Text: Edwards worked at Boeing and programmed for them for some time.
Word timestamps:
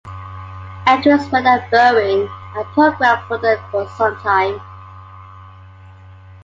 Edwards 0.87 1.25
worked 1.31 1.45
at 1.45 1.69
Boeing 1.69 2.27
and 2.55 2.65
programmed 2.73 3.21
for 3.27 3.37
them 3.37 3.59
for 3.69 3.87
some 3.89 4.17
time. 4.17 4.59